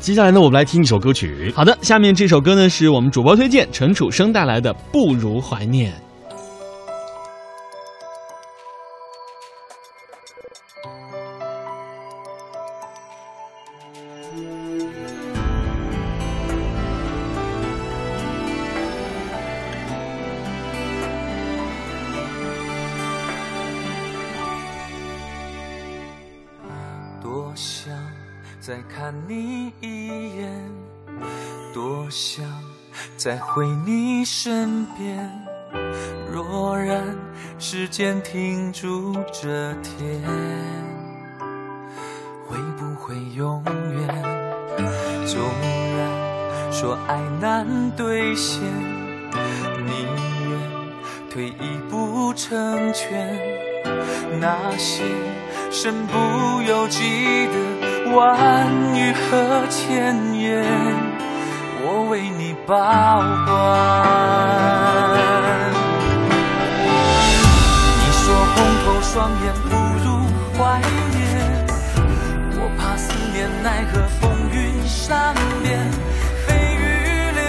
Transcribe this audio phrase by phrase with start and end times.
[0.00, 1.52] 接下来呢，我们来听一首歌曲。
[1.54, 5.92] 好的，下面这首歌呢是我们主播推荐陈楚生带来的《不如怀念》。
[28.60, 30.52] 再看你一眼，
[31.72, 32.44] 多想
[33.16, 35.30] 再回你身边，
[36.30, 37.02] 若然
[37.58, 40.22] 时间停住这天，
[42.46, 44.06] 会不会永远？
[45.26, 45.40] 纵
[45.96, 48.60] 然说爱难兑现，
[49.86, 50.06] 宁
[50.50, 50.60] 愿
[51.30, 53.34] 退一步成全。
[54.38, 55.02] 那些
[55.70, 57.79] 身不由己的
[58.14, 60.64] 万语和千言。
[61.82, 62.74] 我为你保
[63.46, 63.48] 管。
[67.98, 69.10] 你说红透双
[69.42, 69.70] 眼不
[70.04, 70.06] 如
[70.56, 70.58] 怀
[71.14, 71.18] 念，
[72.60, 75.68] 我怕思念奈何风云善变，
[76.46, 76.82] 蜚语
[77.32, 77.40] 流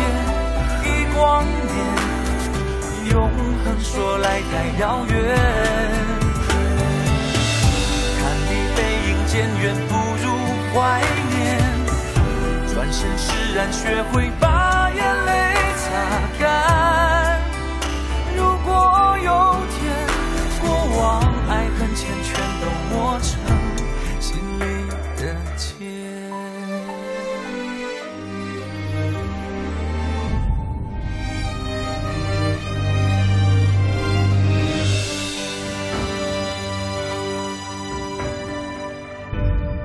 [0.00, 0.02] 言
[0.84, 1.18] 一光
[1.72, 1.76] 年，
[3.12, 3.16] 永
[3.64, 5.14] 恒说来太遥远。
[8.20, 9.32] 看你背影渐
[9.62, 9.90] 远，不
[10.74, 11.58] 怀念。
[12.74, 15.30] 转身释然，学会把眼泪
[15.76, 15.84] 擦
[16.38, 16.42] 干。
[18.36, 19.28] 如果有
[19.74, 19.76] 天，
[20.60, 20.64] 过
[20.98, 21.00] 往
[21.48, 22.28] 爱恨缱全
[22.60, 23.28] 都磨成
[24.20, 24.62] 心里
[25.16, 25.22] 的
[25.56, 25.66] 结。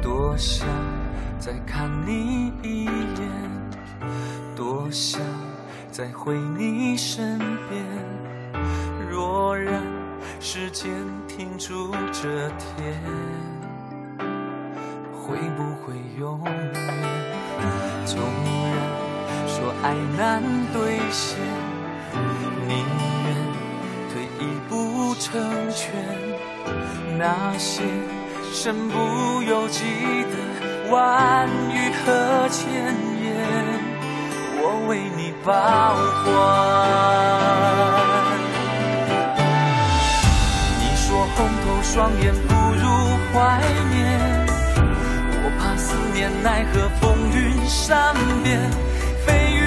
[0.02, 0.68] 多想
[1.45, 3.30] 再看你一眼，
[4.55, 4.89] 多。
[4.89, 5.19] 想
[5.91, 7.83] 再回你身边，
[9.11, 9.83] 若然
[10.40, 10.90] 时间
[11.28, 12.95] 停住这天，
[15.12, 16.73] 会不会永远？
[18.06, 18.73] 纵然
[19.45, 20.41] 说爱难
[20.72, 21.38] 兑现，
[22.66, 22.78] 宁
[23.25, 23.35] 愿
[24.13, 25.41] 退一步成
[25.72, 25.91] 全。
[27.18, 27.84] 那些
[28.53, 29.84] 身不由己
[30.23, 30.38] 的
[30.94, 32.62] 万语和千
[33.24, 33.26] 言。
[34.62, 35.50] 我为你保
[36.24, 36.30] 管。
[40.80, 41.04] 你说
[41.36, 42.86] 红透双眼不如
[43.34, 43.34] 怀
[43.90, 43.98] 念，
[45.42, 47.02] 我怕思念奈何风
[47.34, 48.62] 云善变，
[49.25, 49.60] 蜚语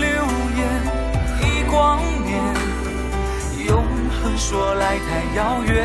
[0.00, 0.08] 流
[0.56, 0.60] 言
[1.42, 1.78] 一光
[2.24, 2.32] 年，
[3.68, 3.70] 永
[4.10, 5.76] 恒说来太遥远。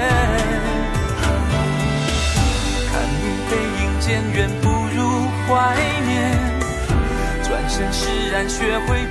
[8.58, 9.06] 学会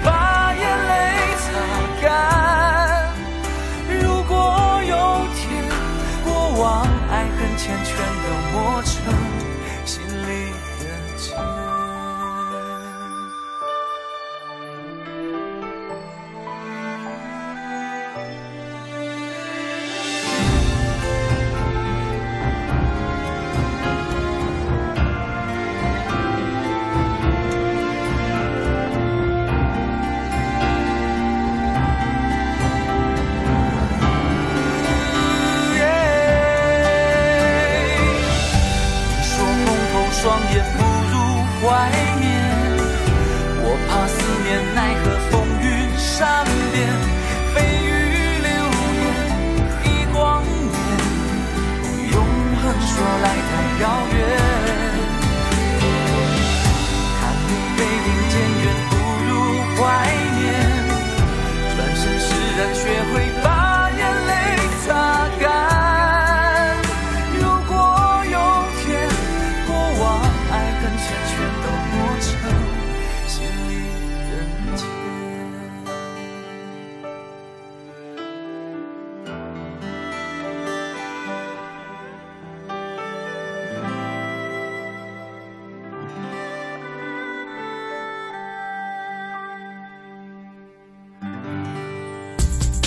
[53.80, 54.23] 遥远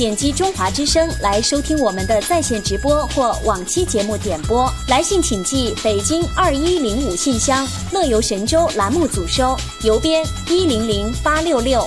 [0.00, 4.66] 点击中华之声来收听我们的在线直播或往期节目点播。
[4.88, 11.86] 来信请寄北京二一零五信箱，乐游神州栏目组收，邮编一零零八六六。